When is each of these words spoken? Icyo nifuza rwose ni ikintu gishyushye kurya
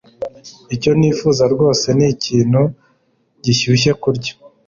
Icyo 0.75 0.91
nifuza 0.99 1.43
rwose 1.53 1.87
ni 1.97 2.05
ikintu 2.13 2.61
gishyushye 3.43 3.91
kurya 4.01 4.33